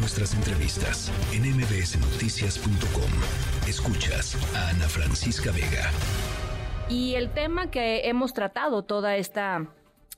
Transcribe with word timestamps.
nuestras 0.00 0.34
entrevistas 0.34 1.12
en 1.32 1.42
mbsnoticias.com. 1.42 3.10
Escuchas 3.68 4.36
a 4.56 4.70
Ana 4.70 4.88
Francisca 4.88 5.52
Vega. 5.52 5.90
Y 6.88 7.14
el 7.14 7.30
tema 7.30 7.70
que 7.70 8.08
hemos 8.08 8.32
tratado 8.32 8.82
toda 8.82 9.16
esta 9.16 9.66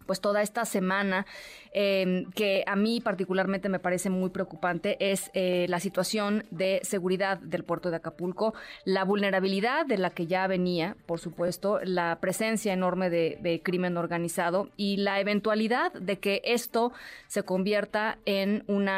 pues 0.06 0.20
toda 0.20 0.42
esta 0.42 0.64
semana, 0.64 1.26
em, 1.72 2.30
que 2.32 2.64
a 2.66 2.76
mí 2.76 3.00
particularmente 3.00 3.68
me 3.68 3.78
parece 3.78 4.10
muy 4.10 4.30
preocupante, 4.30 4.96
es 5.00 5.30
eh, 5.34 5.66
la 5.68 5.80
situación 5.80 6.44
de 6.50 6.80
seguridad 6.82 7.38
del 7.38 7.64
puerto 7.64 7.90
de 7.90 7.96
Acapulco, 7.96 8.54
la 8.84 9.04
vulnerabilidad 9.04 9.86
de 9.86 9.98
la 9.98 10.10
que 10.10 10.26
ya 10.26 10.46
venía, 10.46 10.96
por 11.06 11.18
supuesto, 11.18 11.80
la 11.84 12.18
presencia 12.20 12.72
enorme 12.72 13.10
de, 13.10 13.38
de 13.40 13.62
crimen 13.62 13.96
organizado 13.96 14.68
y 14.76 14.98
la 14.98 15.20
eventualidad 15.20 15.92
de 15.92 16.18
que 16.18 16.42
esto 16.44 16.92
se 17.28 17.42
convierta 17.42 18.18
en 18.24 18.64
un 18.66 18.88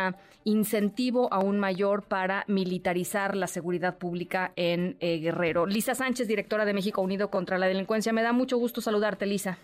incentivo 0.45 1.33
aún 1.33 1.59
mayor 1.59 2.03
para 2.03 2.45
militarizar 2.49 3.35
la 3.37 3.47
seguridad 3.47 3.99
pública 3.99 4.53
en 4.57 4.97
eh, 5.01 5.19
Guerrero. 5.19 5.67
Lisa 5.67 5.95
Sánchez, 5.95 6.29
directora 6.29 6.65
de 6.65 6.75
México 6.75 7.01
Unido 7.03 7.31
contra 7.31 7.59
la 7.59 7.67
Delincuencia, 7.67 8.13
me 8.13 8.23
da 8.23 8.33
mucho 8.33 8.59
gusto 8.59 8.81
saludarte, 8.81 9.27
Lisa. 9.27 9.59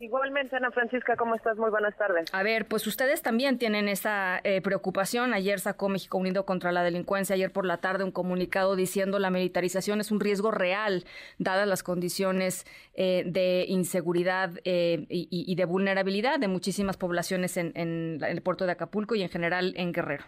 Igualmente, 0.00 0.56
Ana 0.56 0.70
Francisca, 0.70 1.14
¿cómo 1.14 1.34
estás? 1.34 1.58
Muy 1.58 1.68
buenas 1.68 1.94
tardes. 1.94 2.32
A 2.32 2.42
ver, 2.42 2.66
pues 2.66 2.86
ustedes 2.86 3.20
también 3.20 3.58
tienen 3.58 3.86
esa 3.86 4.40
eh, 4.44 4.62
preocupación. 4.62 5.34
Ayer 5.34 5.60
sacó 5.60 5.90
México 5.90 6.16
Unido 6.16 6.46
contra 6.46 6.72
la 6.72 6.82
Delincuencia, 6.82 7.34
ayer 7.34 7.52
por 7.52 7.66
la 7.66 7.76
tarde 7.76 8.02
un 8.02 8.10
comunicado 8.10 8.76
diciendo 8.76 9.18
la 9.18 9.28
militarización 9.28 10.00
es 10.00 10.10
un 10.10 10.18
riesgo 10.18 10.52
real, 10.52 11.04
dadas 11.36 11.68
las 11.68 11.82
condiciones 11.82 12.64
eh, 12.94 13.24
de 13.26 13.66
inseguridad 13.68 14.52
eh, 14.64 15.04
y, 15.10 15.54
de 15.54 15.64
vulnerabilidad 15.66 16.40
de 16.40 16.48
muchísimas 16.48 16.96
poblaciones 16.96 17.58
en, 17.58 17.72
en 17.74 18.20
el 18.24 18.40
puerto 18.40 18.64
de 18.64 18.72
Acapulco 18.72 19.14
y 19.16 19.22
en 19.22 19.28
general 19.28 19.74
en 19.76 19.92
Guerrero. 19.92 20.24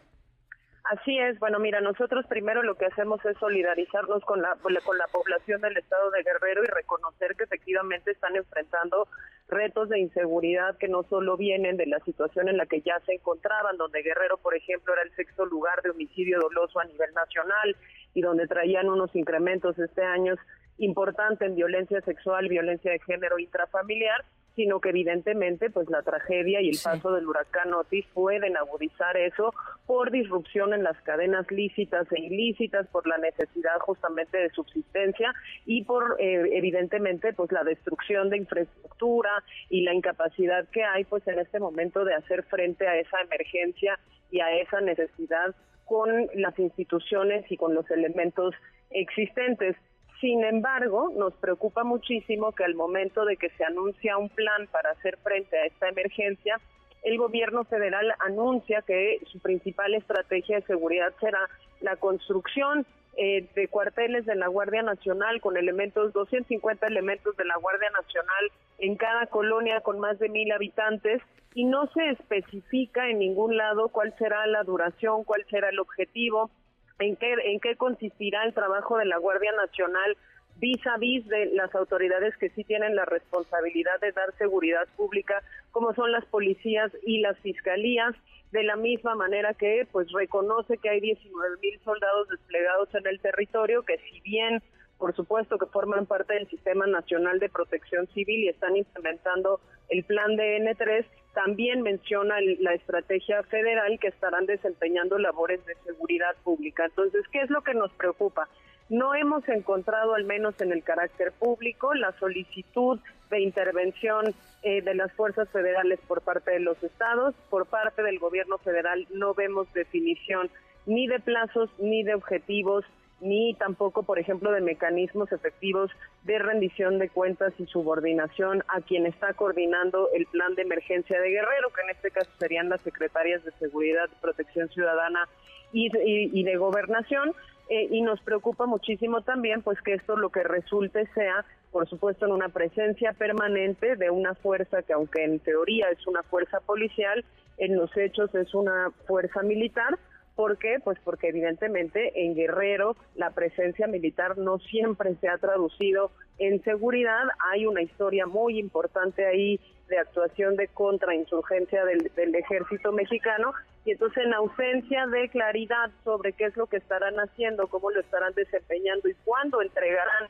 Así 0.93 1.19
es, 1.19 1.39
bueno, 1.39 1.59
mira, 1.59 1.81
nosotros 1.81 2.27
primero 2.27 2.63
lo 2.63 2.75
que 2.75 2.85
hacemos 2.85 3.25
es 3.25 3.39
solidarizarnos 3.39 4.23
con 4.25 4.43
la, 4.43 4.57
con 4.57 4.99
la 4.99 5.07
población 5.07 5.63
del 5.63 5.79
estado 5.79 6.11
de 6.11 6.23
Guerrero 6.23 6.63
y 6.65 6.67
reconocer 6.67 7.35
que 7.35 7.45
efectivamente 7.45 8.11
están 8.11 8.37
enfrentando 8.37 9.09
retos 9.49 9.89
de 9.89 10.01
inseguridad 10.01 10.77
que 10.77 10.89
no 10.89 11.03
solo 11.05 11.39
vienen 11.39 11.79
de 11.79 11.87
la 11.87 11.99
situación 12.01 12.51
en 12.51 12.59
la 12.59 12.67
que 12.67 12.83
ya 12.83 13.01
se 13.07 13.15
encontraban, 13.15 13.79
donde 13.79 14.03
Guerrero, 14.03 14.37
por 14.37 14.55
ejemplo, 14.55 14.93
era 14.93 15.03
el 15.03 15.15
sexto 15.17 15.47
lugar 15.47 15.81
de 15.81 15.89
homicidio 15.89 16.39
doloso 16.41 16.79
a 16.79 16.85
nivel 16.85 17.15
nacional 17.15 17.75
y 18.13 18.21
donde 18.21 18.47
traían 18.47 18.91
unos 18.91 19.17
incrementos 19.17 19.79
este 19.79 20.05
año 20.05 20.35
importantes 20.77 21.49
en 21.49 21.55
violencia 21.55 22.03
sexual, 22.03 22.51
violencia 22.51 22.93
de 22.93 22.99
género 22.99 23.39
intrafamiliar, 23.39 24.27
sino 24.57 24.79
que 24.81 24.91
evidentemente 24.91 25.71
pues 25.71 25.89
la 25.89 26.03
tragedia 26.03 26.61
y 26.61 26.69
el 26.69 26.79
paso 26.85 27.13
del 27.13 27.27
huracán 27.27 27.73
Otis 27.73 28.05
pueden 28.13 28.59
agudizar 28.59 29.17
eso 29.17 29.55
por 29.87 30.11
disrupción 30.11 30.73
en 30.75 30.85
las 30.85 31.01
cadenas 31.03 31.51
lícitas 31.51 32.11
e 32.13 32.21
ilícitas, 32.21 32.87
por 32.89 33.07
la 33.07 33.19
necesidad 33.19 33.79
justamente 33.81 34.39
de 34.39 34.51
subsistencia 34.51 35.35
y 35.67 35.85
por 35.85 36.17
eh, 36.19 36.51
evidentemente 36.53 37.33
pues 37.33 37.51
la 37.53 37.65
destrucción 37.65 38.31
de 38.31 38.39
infraestructura 38.39 39.43
y 39.69 39.83
la 39.83 39.95
incapacidad 39.95 40.69
que 40.69 40.85
hay 40.85 41.05
pues 41.05 41.27
en 41.27 41.39
este 41.39 41.59
momento 41.59 42.05
de 42.05 42.15
hacer 42.15 42.45
frente 42.45 42.87
a 42.87 42.97
esa 42.97 43.21
emergencia 43.21 43.99
y 44.31 44.41
a 44.41 44.53
esa 44.57 44.81
necesidad 44.81 45.55
con 45.85 46.29
las 46.35 46.59
instituciones 46.59 47.45
y 47.51 47.57
con 47.57 47.75
los 47.75 47.91
elementos 47.91 48.55
existentes. 48.91 49.77
Sin 50.21 50.45
embargo, 50.45 51.13
nos 51.17 51.35
preocupa 51.35 51.83
muchísimo 51.83 52.53
que 52.53 52.65
al 52.65 52.77
momento 52.77 53.25
de 53.25 53.37
que 53.37 53.51
se 53.51 53.65
anuncia 53.65 54.17
un 54.17 54.29
plan 54.29 54.69
para 54.71 54.91
hacer 54.91 55.19
frente 55.19 55.59
a 55.59 55.67
esta 55.67 55.89
emergencia, 55.89 56.61
el 57.03 57.19
gobierno 57.19 57.65
federal 57.65 58.15
anuncia 58.21 58.83
que 58.83 59.21
su 59.31 59.41
principal 59.41 59.95
estrategia 59.95 60.57
de 60.57 60.67
seguridad 60.67 61.13
será 61.21 61.49
la 61.81 61.97
construcción 61.97 62.87
eh, 63.17 63.47
de 63.55 63.69
cuarteles 63.69 64.25
de 64.25 64.37
la 64.37 64.47
Guardia 64.47 64.83
Nacional 64.83 65.41
con 65.41 65.57
elementos, 65.57 66.13
250 66.13 66.87
elementos 66.87 67.37
de 67.37 67.45
la 67.45 67.57
Guardia 67.57 67.91
Nacional 67.91 68.53
en 68.79 68.97
cada 68.97 69.27
colonia 69.27 69.81
con 69.81 70.01
más 70.01 70.19
de 70.19 70.29
mil 70.29 70.51
habitantes 70.53 71.21
y 71.55 71.65
no 71.65 71.87
se 71.89 72.11
especifica 72.11 73.11
en 73.11 73.19
ningún 73.19 73.57
lado 73.57 73.89
cuál 73.89 74.15
será 74.17 74.47
la 74.47 74.63
duración, 74.63 75.25
cuál 75.25 75.45
será 75.51 75.69
el 75.69 75.79
objetivo 75.79 76.51
en 76.99 77.17
qué, 77.17 77.35
en 77.45 77.61
qué 77.61 77.77
consistirá 77.77 78.45
el 78.45 78.55
trabajo 78.55 78.97
de 78.97 79.05
la 79.05 79.19
Guardia 79.19 79.53
Nacional 79.53 80.17
vis 80.63 80.87
a 80.87 80.97
vis 80.97 81.27
de 81.27 81.47
las 81.47 81.75
autoridades 81.75 82.37
que 82.37 82.49
sí 82.51 82.63
tienen 82.63 82.95
la 82.95 83.05
responsabilidad 83.05 84.01
de 84.01 84.13
dar 84.13 84.33
seguridad 84.39 84.87
pública, 84.97 85.43
como 85.73 85.93
son 85.93 86.13
las 86.13 86.25
policías 86.27 86.93
y 87.05 87.19
las 87.19 87.37
fiscalías, 87.41 88.15
de 88.53 88.63
la 88.63 88.77
misma 88.77 89.17
manera 89.17 89.55
que 89.55 89.89
pues 89.91 90.07
reconoce 90.13 90.79
que 90.79 90.89
hay 90.89 91.01
19 91.01 91.57
mil 91.61 91.81
soldados 91.81 92.29
desplegados 92.29 92.95
en 92.95 93.07
el 93.09 93.19
territorio, 93.19 93.83
que 93.83 93.99
si 93.99 94.21
bien 94.21 94.63
por 94.99 95.17
supuesto 95.17 95.59
que 95.59 95.67
forman 95.67 96.07
parte 96.07 96.35
del 96.35 96.49
Sistema 96.49 96.87
Nacional 96.87 97.41
de 97.41 97.49
Protección 97.49 98.07
Civil 98.15 98.45
y 98.45 98.49
están 98.49 98.77
implementando 98.77 99.59
el 99.89 100.05
plan 100.05 100.37
de 100.37 100.59
N3, 100.59 101.05
también 101.35 101.83
menciona 101.83 102.37
la 102.61 102.75
estrategia 102.75 103.43
federal 103.43 103.99
que 103.99 104.07
estarán 104.07 104.47
desempeñando 104.47 105.19
labores 105.19 105.65
de 105.67 105.75
seguridad 105.85 106.37
pública. 106.45 106.85
Entonces, 106.85 107.25
¿qué 107.33 107.41
es 107.41 107.51
lo 107.51 107.63
que 107.63 107.75
nos 107.75 107.91
preocupa? 107.95 108.49
No 108.93 109.15
hemos 109.15 109.49
encontrado, 109.49 110.13
al 110.13 110.25
menos 110.25 110.61
en 110.61 110.71
el 110.71 110.85
carácter 110.85 111.33
público, 111.33 111.95
la 111.95 112.13
solicitud 112.19 113.01
de 113.31 113.41
intervención 113.41 114.35
eh, 114.63 114.83
de 114.83 114.95
las 114.95 115.11
fuerzas 115.15 115.49
federales 115.49 115.99
por 116.07 116.21
parte 116.21 116.51
de 116.51 116.61
los 116.61 116.77
estados. 116.85 117.35
Por 117.49 117.65
parte 117.65 118.03
del 118.03 118.19
gobierno 118.19 118.59
federal 118.59 119.07
no 119.09 119.33
vemos 119.33 119.67
definición 119.73 120.51
ni 120.85 121.07
de 121.07 121.21
plazos 121.21 121.71
ni 121.79 122.03
de 122.03 122.15
objetivos 122.15 122.85
ni 123.23 123.55
tampoco, 123.55 124.03
por 124.03 124.19
ejemplo, 124.19 124.51
de 124.51 124.61
mecanismos 124.61 125.33
efectivos 125.33 125.91
de 126.25 126.39
rendición 126.39 126.99
de 126.99 127.09
cuentas 127.09 127.55
y 127.59 127.65
subordinación 127.67 128.63
a 128.69 128.83
quien 128.83 129.07
está 129.07 129.33
coordinando 129.33 130.11
el 130.13 130.27
plan 130.27 130.55
de 130.55 130.63
emergencia 130.63 131.19
de 131.19 131.31
Guerrero, 131.31 131.71
que 131.71 131.81
en 131.81 131.91
este 131.91 132.11
caso 132.11 132.31
serían 132.39 132.69
las 132.69 132.83
secretarias 132.83 133.43
de 133.45 133.53
Seguridad, 133.53 134.11
Protección 134.21 134.69
Ciudadana 134.69 135.29
y, 135.73 136.43
de 136.43 136.57
Gobernación. 136.57 137.33
Eh, 137.75 137.89
y 137.91 138.03
nos 138.03 138.21
preocupa 138.21 138.67
muchísimo 138.67 139.23
también 139.23 139.63
pues 139.63 139.81
que 139.81 139.95
esto 139.95 140.15
lo 140.15 140.29
que 140.29 140.43
resulte 140.43 141.07
sea 141.15 141.43
por 141.71 141.89
supuesto 141.89 142.27
en 142.27 142.33
una 142.33 142.51
presencia 142.51 143.15
permanente 143.15 143.97
de 143.97 144.11
una 144.11 144.35
fuerza 144.35 144.83
que 144.83 144.93
aunque 144.93 145.25
en 145.25 145.39
teoría 145.39 145.89
es 145.89 146.07
una 146.07 146.23
fuerza 146.23 146.61
policial 146.61 147.25
en 147.57 147.77
los 147.77 147.97
hechos 147.97 148.35
es 148.35 148.55
una 148.55 148.91
fuerza 149.07 149.43
militar 149.43 149.99
¿Por 150.35 150.57
qué? 150.59 150.79
Pues 150.83 150.99
porque 151.05 151.29
evidentemente 151.29 152.25
en 152.25 152.35
Guerrero 152.35 152.97
la 153.15 153.31
presencia 153.31 153.87
militar 153.87 154.39
no 154.39 154.59
siempre 154.59 155.15
se 155.21 155.29
ha 155.29 155.37
traducido 155.37 156.11
en 156.39 156.63
seguridad. 156.65 157.25
Hay 157.53 157.67
una 157.67 157.83
historia 157.83 158.27
muy 158.27 158.59
importante 158.59 159.27
ahí 159.27 159.61
de 159.93 159.99
actuación 159.99 160.57
de 160.57 160.69
contrainsurgencia 160.69 161.85
del, 161.85 162.11
del 162.17 162.35
ejército 162.35 162.93
mexicano 162.93 163.53
y 163.85 163.91
entonces 163.91 164.25
en 164.25 164.33
ausencia 164.33 165.07
de 165.07 165.29
claridad 165.29 165.91
sobre 166.03 166.33
qué 166.33 166.47
es 166.47 166.57
lo 166.57 166.67
que 166.67 166.79
estarán 166.79 167.17
haciendo, 167.17 167.67
cómo 167.67 167.91
lo 167.91 168.01
estarán 168.01 168.33
desempeñando 168.33 169.11
y 169.11 169.15
cuándo 169.23 169.61
entregarán 169.61 170.29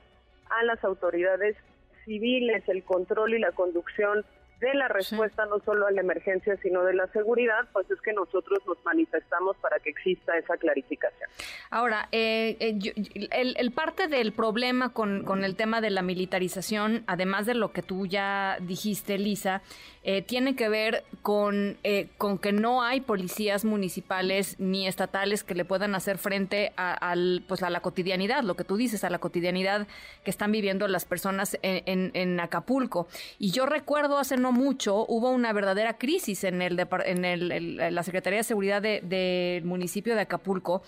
a 0.50 0.64
las 0.64 0.82
autoridades 0.82 1.56
civiles 2.04 2.68
el 2.68 2.82
control 2.82 3.34
y 3.34 3.38
la 3.38 3.52
conducción 3.52 4.24
de 4.62 4.74
la 4.74 4.86
respuesta 4.86 5.44
no 5.46 5.58
solo 5.64 5.88
a 5.88 5.90
la 5.90 6.00
emergencia, 6.00 6.56
sino 6.62 6.84
de 6.84 6.94
la 6.94 7.08
seguridad, 7.08 7.68
pues 7.72 7.90
es 7.90 8.00
que 8.00 8.12
nosotros 8.12 8.60
nos 8.64 8.78
manifestamos 8.84 9.56
para 9.56 9.80
que 9.80 9.90
exista 9.90 10.38
esa 10.38 10.56
clarificación. 10.56 11.28
Ahora, 11.70 12.08
eh, 12.12 12.56
eh, 12.60 13.56
el, 13.56 13.72
parte 13.72 14.06
del 14.06 14.32
problema 14.32 14.90
con, 14.90 15.24
con, 15.24 15.44
el 15.44 15.56
tema 15.56 15.80
de 15.80 15.90
la 15.90 16.02
militarización, 16.02 17.02
además 17.08 17.44
de 17.46 17.54
lo 17.54 17.72
que 17.72 17.82
tú 17.82 18.06
ya 18.06 18.56
dijiste, 18.60 19.18
Lisa, 19.18 19.62
eh, 20.04 20.22
tiene 20.22 20.54
que 20.54 20.68
ver 20.68 21.04
con, 21.22 21.78
con 22.16 22.38
que 22.38 22.52
no 22.52 22.82
hay 22.82 23.00
policías 23.00 23.64
municipales 23.64 24.60
ni 24.60 24.86
estatales 24.86 25.42
que 25.42 25.56
le 25.56 25.64
puedan 25.64 25.96
hacer 25.96 26.19
frente 26.19 26.72
a, 26.76 26.92
al, 26.92 27.42
pues 27.48 27.64
a 27.64 27.70
la 27.70 27.81
cotidianidad, 27.81 28.44
lo 28.44 28.54
que 28.54 28.64
tú 28.64 28.76
dices, 28.76 29.02
a 29.02 29.10
la 29.10 29.19
cotidianidad 29.19 29.88
que 30.25 30.31
están 30.31 30.52
viviendo 30.52 30.87
las 30.87 31.04
personas 31.04 31.58
en, 31.62 32.12
en 32.14 32.38
Acapulco. 32.38 33.08
Y 33.40 33.50
yo 33.50 33.66
recuerdo 33.66 34.19
hace 34.19 34.37
no 34.37 34.51
mucho 34.52 35.04
hubo 35.08 35.31
una 35.31 35.52
verdadera 35.52 35.99
crisis 35.99 36.44
en, 36.44 36.62
el, 36.62 36.78
en, 37.04 37.25
el, 37.25 37.76
la 37.76 38.02
Secretaría 38.02 38.38
de 38.38 38.44
Seguridad 38.44 38.81
del 38.81 39.64
municipio 39.64 40.14
de 40.14 40.20
Acapulco. 40.20 40.82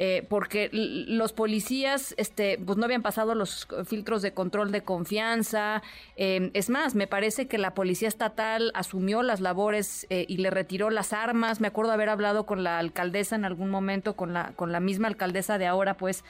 Eh, 0.00 0.24
porque 0.28 0.70
los 0.72 1.32
policías 1.32 2.14
este, 2.18 2.56
pues 2.64 2.78
no 2.78 2.84
habían 2.84 3.02
pasado 3.02 3.34
los 3.34 3.66
filtros 3.84 4.22
de 4.22 4.32
control 4.32 4.70
de 4.70 4.82
confianza. 4.82 5.82
Em, 6.14 6.50
es 6.54 6.70
más, 6.70 6.94
me 6.94 7.08
parece 7.08 7.48
que 7.48 7.58
la 7.58 7.74
policía 7.74 8.06
estatal 8.06 8.70
asumió 8.74 9.24
las 9.24 9.40
labores 9.40 10.06
eh, 10.08 10.24
y 10.28 10.36
le 10.36 10.50
retiró 10.50 10.90
las 10.90 11.12
armas. 11.12 11.60
Me 11.60 11.66
acuerdo 11.66 11.90
haber 11.90 12.10
hablado 12.10 12.46
con 12.46 12.62
la 12.62 12.78
alcaldesa 12.78 13.34
en 13.34 13.44
algún 13.44 13.70
momento, 13.70 14.14
con 14.14 14.32
la, 14.32 14.52
con 14.54 14.70
la 14.70 14.78
misma 14.78 15.08
alcaldesa 15.08 15.58
de 15.58 15.66
ahora, 15.66 15.96
pues 15.96 16.24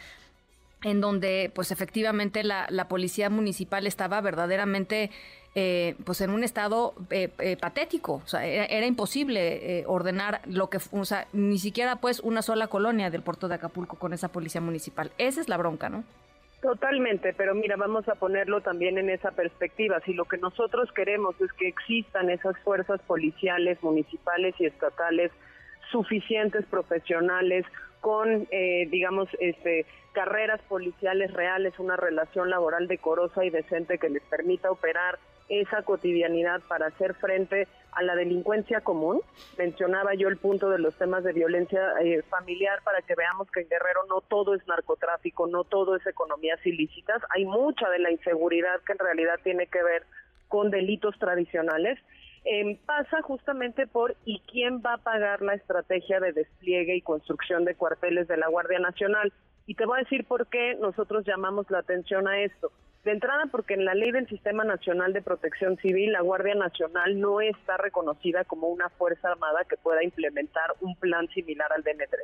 en 0.83 1.01
donde 1.01 1.51
pues 1.55 1.73
efectivamente 1.73 2.45
la, 2.45 2.67
la 2.71 2.89
policía 2.89 3.31
municipal 3.31 3.87
estaba 3.87 4.21
verdaderamente 4.21 5.11
eh, 5.55 5.97
pues 6.05 6.21
en 6.21 6.31
un 6.31 6.45
estado 6.45 6.95
eh, 7.11 7.31
eh, 7.39 7.57
patético, 7.57 8.23
o 8.25 8.29
sea, 8.29 8.47
era, 8.47 8.87
imposible 8.87 9.83
ordenar 9.89 10.41
lo 10.47 10.71
que, 10.71 10.79
o 10.93 11.05
sea, 11.05 11.27
ni 11.33 11.59
siquiera 11.59 11.97
pues 11.97 12.21
una 12.21 12.43
sola 12.43 12.69
colonia 12.69 13.11
del 13.11 13.23
puerto 13.23 13.49
de 13.49 13.57
Acapulco 13.57 13.99
con 13.99 14.13
esa 14.13 14.29
policía 14.29 14.61
municipal. 14.61 15.11
Esa 15.19 15.41
es 15.41 15.49
la 15.49 15.57
bronca, 15.57 15.89
¿no? 15.89 16.05
Totalmente, 16.61 17.35
pero 17.35 17.55
mira, 17.55 17.77
vamos 17.77 18.09
a 18.09 18.15
ponerlo 18.15 18.61
también 18.61 18.99
en 18.99 19.11
esa 19.11 19.31
perspectiva. 19.31 20.01
Si 20.05 20.13
lo 20.13 20.27
que 20.27 20.39
nosotros 20.39 20.93
queremos 20.93 21.35
es 21.41 21.53
que 21.55 21.67
existan 21.67 22.31
esas 22.31 22.57
fuerzas 22.59 23.01
policiales, 23.03 23.83
municipales 23.83 24.55
y 24.59 24.67
estatales 24.67 25.33
suficientes, 25.91 26.67
profesionales, 26.67 27.65
con, 28.01 28.47
eh, 28.51 28.87
digamos, 28.91 29.29
este, 29.41 29.87
carreras 30.13 30.61
policiales 30.63 31.33
reales, 31.33 31.79
una 31.79 31.97
relación 31.97 32.51
laboral 32.51 32.89
decorosa 32.89 33.45
y 33.45 33.51
decente 33.51 33.99
que 33.99 34.09
les 34.09 34.23
permita 34.25 34.71
operar 34.71 35.19
esa 35.49 35.83
cotidianidad 35.83 36.61
para 36.69 36.87
hacer 36.87 37.15
frente 37.15 37.69
a 37.93 38.03
la 38.03 38.15
delincuencia 38.15 38.81
común. 38.81 39.21
Mencionaba 39.57 40.15
yo 40.15 40.29
el 40.29 40.37
punto 40.37 40.69
de 40.71 40.79
los 40.79 40.95
temas 40.97 41.25
de 41.25 41.33
violencia 41.33 41.81
eh, 42.03 42.23
familiar 42.29 42.81
para 42.85 43.03
que 43.03 43.15
veamos 43.15 43.51
que 43.51 43.61
en 43.61 43.69
Guerrero 43.69 44.01
no 44.09 44.21
todo 44.21 44.55
es 44.55 44.67
narcotráfico, 44.67 45.47
no 45.47 45.65
todo 45.65 45.97
es 45.97 46.07
economías 46.07 46.65
ilícitas. 46.67 47.23
Hay 47.31 47.45
mucha 47.45 47.89
de 47.89 47.99
la 47.99 48.11
inseguridad 48.11 48.81
que 48.83 48.93
en 48.93 48.99
realidad 48.99 49.41
tiene 49.43 49.67
que 49.67 49.83
ver 49.83 50.05
con 50.49 50.71
delitos 50.71 51.19
tradicionales. 51.19 51.99
Em, 52.45 52.77
pasa 52.87 53.21
justamente 53.23 53.87
por 53.87 54.17
y 54.25 54.41
quién 54.51 54.81
va 54.81 54.95
a 54.95 54.99
pagar 54.99 55.43
la 55.43 55.55
estrategia 55.55 56.21
de 56.21 56.33
despliegue 56.33 56.97
y 56.97 57.03
construcción 57.03 57.65
de 57.65 57.75
cuarteles 57.75 58.27
de 58.29 58.37
la 58.37 58.49
Guardia 58.49 58.79
Nacional. 58.79 59.33
Y 59.67 59.75
te 59.75 59.85
voy 59.85 59.99
a 59.99 60.03
decir 60.03 60.25
por 60.25 60.47
qué 60.47 60.77
nosotros 60.81 61.27
llamamos 61.27 61.71
la 61.71 61.81
atención 61.81 62.27
a 62.27 62.41
esto. 62.41 62.73
De 63.05 63.13
entrada, 63.13 63.45
porque 63.51 63.75
en 63.75 63.85
la 63.85 63.95
ley 63.95 64.11
del 64.11 64.29
Sistema 64.29 64.65
Nacional 64.65 65.13
de 65.13 65.23
Protección 65.23 65.77
Civil, 65.79 66.13
la 66.13 66.21
Guardia 66.21 66.55
Nacional 66.55 67.19
no 67.21 67.41
está 67.41 67.77
reconocida 67.77 68.45
como 68.45 68.69
una 68.69 68.89
fuerza 68.91 69.31
armada 69.31 69.65
que 69.69 69.77
pueda 69.77 70.03
implementar 70.03 70.75
un 70.81 70.97
plan 70.97 71.29
similar 71.29 71.73
al 71.73 71.85
DN3. 71.85 72.19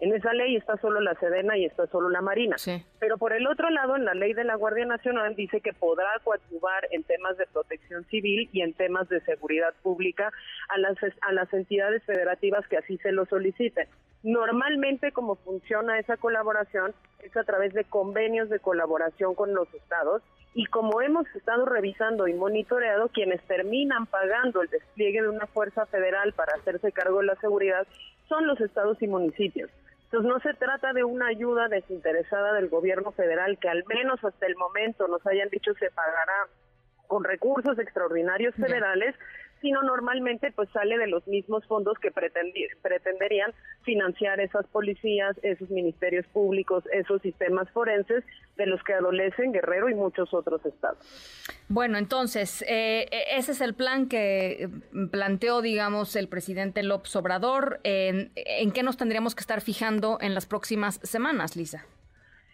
En 0.00 0.14
esa 0.14 0.32
ley 0.32 0.54
está 0.54 0.76
solo 0.76 1.00
la 1.00 1.14
Sedena 1.14 1.56
y 1.56 1.64
está 1.64 1.88
solo 1.88 2.08
la 2.08 2.20
Marina. 2.20 2.56
Pero 3.00 3.18
por 3.18 3.32
el 3.32 3.46
otro 3.48 3.68
lado, 3.70 3.96
en 3.96 4.04
la 4.04 4.14
ley 4.14 4.32
de 4.32 4.44
la 4.44 4.54
Guardia 4.54 4.84
Nacional 4.84 5.34
dice 5.34 5.60
que 5.60 5.72
podrá 5.72 6.10
coadyuvar 6.22 6.86
en 6.92 7.02
temas 7.02 7.36
de 7.36 7.46
protección 7.46 8.04
civil 8.04 8.48
y 8.52 8.60
en 8.60 8.74
temas 8.74 9.08
de 9.08 9.20
seguridad 9.22 9.74
pública 9.82 10.30
a 10.68 10.78
las, 10.78 10.96
a 11.22 11.32
las 11.32 11.52
entidades 11.52 12.04
federativas 12.04 12.66
que 12.68 12.76
así 12.76 12.96
se 12.98 13.10
lo 13.10 13.26
soliciten. 13.26 13.88
Normalmente, 14.22 15.12
como 15.12 15.36
funciona 15.36 15.98
esa 15.98 16.16
colaboración, 16.16 16.92
es 17.20 17.36
a 17.36 17.44
través 17.44 17.72
de 17.72 17.84
convenios 17.84 18.48
de 18.48 18.58
colaboración 18.58 19.34
con 19.34 19.54
los 19.54 19.72
estados 19.74 20.22
y 20.54 20.66
como 20.66 21.00
hemos 21.02 21.26
estado 21.36 21.66
revisando 21.66 22.26
y 22.26 22.34
monitoreado, 22.34 23.08
quienes 23.08 23.40
terminan 23.42 24.06
pagando 24.06 24.62
el 24.62 24.68
despliegue 24.68 25.22
de 25.22 25.28
una 25.28 25.46
fuerza 25.46 25.86
federal 25.86 26.32
para 26.32 26.54
hacerse 26.54 26.90
cargo 26.90 27.18
de 27.18 27.26
la 27.26 27.36
seguridad 27.36 27.86
son 28.28 28.46
los 28.46 28.60
estados 28.60 29.00
y 29.00 29.06
municipios. 29.06 29.70
Entonces 30.04 30.28
no 30.28 30.40
se 30.40 30.54
trata 30.54 30.92
de 30.94 31.04
una 31.04 31.26
ayuda 31.26 31.68
desinteresada 31.68 32.54
del 32.54 32.68
gobierno 32.68 33.12
federal 33.12 33.58
que 33.58 33.68
al 33.68 33.84
menos 33.86 34.24
hasta 34.24 34.46
el 34.46 34.56
momento 34.56 35.06
nos 35.06 35.24
hayan 35.26 35.50
dicho 35.50 35.74
se 35.74 35.90
pagará 35.90 36.48
con 37.08 37.24
recursos 37.24 37.78
extraordinarios 37.78 38.54
federales, 38.54 39.16
sino 39.60 39.82
normalmente 39.82 40.52
pues 40.52 40.68
sale 40.70 40.96
de 40.98 41.08
los 41.08 41.26
mismos 41.26 41.66
fondos 41.66 41.98
que 41.98 42.12
pretenderían 42.12 43.52
financiar 43.82 44.38
esas 44.38 44.66
policías, 44.68 45.36
esos 45.42 45.68
ministerios 45.70 46.26
públicos, 46.26 46.84
esos 46.92 47.20
sistemas 47.22 47.68
forenses 47.70 48.24
de 48.56 48.66
los 48.66 48.80
que 48.84 48.94
adolecen 48.94 49.52
Guerrero 49.52 49.88
y 49.88 49.94
muchos 49.94 50.32
otros 50.32 50.64
estados. 50.64 50.98
Bueno, 51.68 51.98
entonces, 51.98 52.64
eh, 52.68 53.08
ese 53.32 53.52
es 53.52 53.60
el 53.60 53.74
plan 53.74 54.08
que 54.08 54.68
planteó, 55.10 55.60
digamos, 55.60 56.14
el 56.14 56.28
presidente 56.28 56.82
López 56.82 57.14
Obrador. 57.16 57.80
¿En 57.82 58.70
qué 58.72 58.82
nos 58.84 58.96
tendríamos 58.96 59.34
que 59.34 59.40
estar 59.40 59.60
fijando 59.60 60.18
en 60.20 60.34
las 60.34 60.46
próximas 60.46 61.00
semanas, 61.02 61.56
Lisa? 61.56 61.84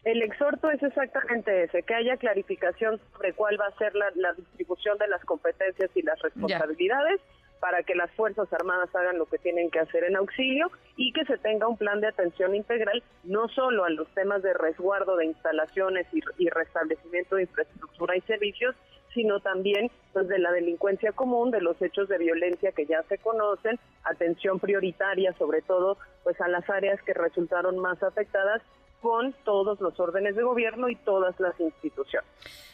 El 0.04 0.20
exhorto 0.22 0.70
es 0.70 0.82
exactamente 0.82 1.64
ese, 1.64 1.82
que 1.82 1.94
haya 1.94 2.18
clarificación 2.18 3.00
sobre 3.12 3.32
cuál 3.32 3.58
va 3.58 3.66
a 3.66 3.78
ser 3.78 3.94
la, 3.94 4.32
distribución 4.34 4.98
de 4.98 5.08
las 5.08 5.24
competencias 5.24 5.90
y 5.94 6.02
las 6.02 6.20
responsabilidades 6.20 7.20
para 7.58 7.82
que 7.82 7.94
las 7.94 8.10
Fuerzas 8.10 8.52
Armadas 8.52 8.94
hagan 8.94 9.16
lo 9.16 9.24
que 9.24 9.38
tienen 9.38 9.70
que 9.70 9.80
hacer 9.80 10.04
en 10.04 10.16
auxilio 10.16 10.70
y 10.96 11.12
que 11.14 11.24
se 11.24 11.38
tenga 11.38 11.66
un 11.66 11.78
plan 11.78 12.02
de 12.02 12.08
atención 12.08 12.54
integral 12.54 13.02
no 13.22 13.48
solo 13.48 13.84
a 13.84 13.90
los 13.90 14.06
temas 14.08 14.42
de 14.42 14.52
resguardo 14.52 15.16
de 15.16 15.24
instalaciones 15.24 16.06
y, 16.12 16.20
y 16.36 16.50
restablecimiento 16.50 17.36
de 17.36 17.42
infraestructura 17.42 18.14
y 18.14 18.20
servicios, 18.22 18.76
sino 19.14 19.40
también 19.40 19.90
pues, 20.12 20.28
de 20.28 20.38
la 20.38 20.52
delincuencia 20.52 21.12
común, 21.12 21.50
de 21.50 21.62
los 21.62 21.80
hechos 21.80 22.08
de 22.08 22.18
violencia 22.18 22.72
que 22.72 22.84
ya 22.84 23.02
se 23.04 23.16
conocen, 23.16 23.78
atención 24.02 24.60
prioritaria 24.60 25.32
sobre 25.38 25.62
todo 25.62 25.96
pues 26.24 26.38
a 26.42 26.48
las 26.48 26.68
áreas 26.68 27.00
que 27.02 27.14
resultaron 27.14 27.78
más 27.78 28.02
afectadas 28.02 28.60
con 29.04 29.34
todos 29.44 29.78
los 29.82 30.00
órdenes 30.00 30.34
de 30.34 30.42
gobierno 30.42 30.88
y 30.88 30.96
todas 30.96 31.38
las 31.38 31.60
instituciones. 31.60 32.26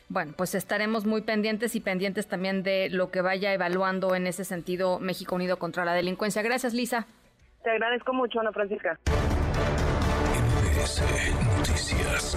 Bueno, 0.09 0.33
pues 0.37 0.55
estaremos 0.55 1.05
muy 1.05 1.23
pendientes 1.23 1.75
y 1.75 1.81
pendientes 1.81 2.29
también 2.29 2.63
de 2.63 2.89
lo 2.89 3.11
que 3.11 3.21
vaya 3.21 3.53
evaluando 3.53 4.15
en 4.15 4.29
ese 4.29 4.45
sentido 4.45 5.01
México 5.01 5.35
Unido 5.35 5.59
contra 5.59 5.85
la 5.85 5.93
Delincuencia. 5.93 6.43
Gracias, 6.43 6.73
Lisa. 6.73 7.09
Te 7.65 7.71
agradezco 7.71 8.13
mucho, 8.13 8.39
Ana 8.39 8.53
Francisca. 8.53 8.97
Noticias. 11.59 12.37